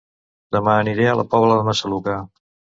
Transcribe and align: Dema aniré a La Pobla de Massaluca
Dema 0.55 0.73
aniré 0.77 1.07
a 1.11 1.15
La 1.21 1.27
Pobla 1.35 1.61
de 1.61 1.71
Massaluca 1.71 2.19